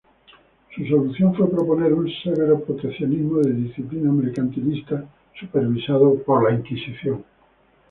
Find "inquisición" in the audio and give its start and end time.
6.57-7.23